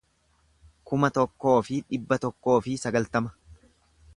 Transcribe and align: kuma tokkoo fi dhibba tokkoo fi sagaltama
kuma 0.91 1.09
tokkoo 1.17 1.53
fi 1.67 1.77
dhibba 1.91 2.19
tokkoo 2.25 2.57
fi 2.69 2.75
sagaltama 2.85 3.35